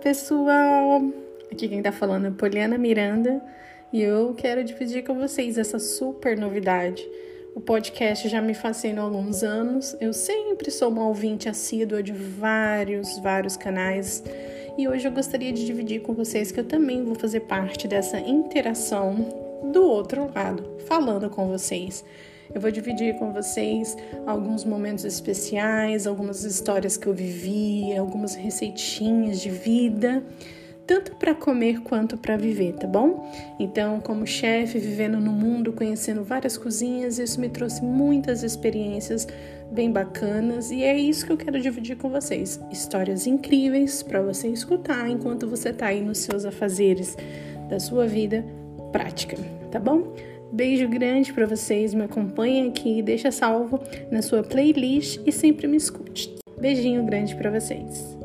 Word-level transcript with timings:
pessoal! 0.00 1.02
Aqui 1.52 1.68
quem 1.68 1.82
tá 1.82 1.92
falando 1.92 2.28
é 2.28 2.30
Poliana 2.30 2.78
Miranda 2.78 3.42
e 3.92 4.00
eu 4.00 4.32
quero 4.34 4.64
dividir 4.64 5.04
com 5.04 5.14
vocês 5.14 5.58
essa 5.58 5.78
super 5.78 6.36
novidade. 6.38 7.06
O 7.54 7.60
podcast 7.60 8.26
já 8.28 8.40
me 8.40 8.54
fascina 8.54 9.02
há 9.02 9.04
alguns 9.04 9.42
anos, 9.42 9.94
eu 10.00 10.12
sempre 10.12 10.70
sou 10.70 10.88
uma 10.88 11.06
ouvinte 11.06 11.48
assídua 11.48 12.02
de 12.02 12.12
vários, 12.12 13.18
vários 13.18 13.56
canais 13.56 14.24
e 14.78 14.88
hoje 14.88 15.06
eu 15.06 15.12
gostaria 15.12 15.52
de 15.52 15.66
dividir 15.66 16.00
com 16.00 16.14
vocês 16.14 16.50
que 16.50 16.60
eu 16.60 16.64
também 16.64 17.04
vou 17.04 17.14
fazer 17.14 17.40
parte 17.40 17.86
dessa 17.86 18.18
interação 18.18 19.14
do 19.72 19.84
outro 19.84 20.30
lado, 20.34 20.78
falando 20.86 21.28
com 21.28 21.48
vocês. 21.48 22.02
Eu 22.52 22.60
vou 22.60 22.70
dividir 22.70 23.14
com 23.18 23.32
vocês 23.32 23.96
alguns 24.26 24.64
momentos 24.64 25.04
especiais, 25.04 26.06
algumas 26.06 26.44
histórias 26.44 26.96
que 26.96 27.06
eu 27.06 27.14
vivi, 27.14 27.96
algumas 27.96 28.34
receitinhas 28.34 29.40
de 29.40 29.50
vida, 29.50 30.22
tanto 30.86 31.14
para 31.16 31.34
comer 31.34 31.80
quanto 31.80 32.16
para 32.16 32.36
viver, 32.36 32.74
tá 32.74 32.86
bom? 32.86 33.30
Então, 33.58 34.00
como 34.00 34.26
chefe, 34.26 34.78
vivendo 34.78 35.18
no 35.18 35.32
mundo, 35.32 35.72
conhecendo 35.72 36.22
várias 36.22 36.58
cozinhas, 36.58 37.18
isso 37.18 37.40
me 37.40 37.48
trouxe 37.48 37.82
muitas 37.82 38.42
experiências 38.42 39.26
bem 39.70 39.90
bacanas 39.90 40.70
e 40.70 40.84
é 40.84 40.96
isso 40.96 41.26
que 41.26 41.32
eu 41.32 41.36
quero 41.36 41.60
dividir 41.60 41.96
com 41.96 42.10
vocês. 42.10 42.60
Histórias 42.70 43.26
incríveis 43.26 44.02
para 44.02 44.20
você 44.20 44.48
escutar 44.48 45.08
enquanto 45.08 45.48
você 45.48 45.72
tá 45.72 45.86
aí 45.86 46.02
nos 46.02 46.18
seus 46.18 46.44
afazeres 46.44 47.16
da 47.68 47.80
sua 47.80 48.06
vida 48.06 48.44
prática, 48.92 49.36
tá 49.70 49.80
bom? 49.80 50.14
Beijo 50.54 50.86
grande 50.86 51.32
para 51.32 51.46
vocês, 51.46 51.92
me 51.94 52.04
acompanhem 52.04 52.68
aqui, 52.68 53.02
deixa 53.02 53.32
salvo 53.32 53.80
na 54.08 54.22
sua 54.22 54.40
playlist 54.44 55.20
e 55.26 55.32
sempre 55.32 55.66
me 55.66 55.76
escute. 55.76 56.32
Beijinho 56.60 57.04
grande 57.04 57.34
para 57.34 57.50
vocês. 57.50 58.16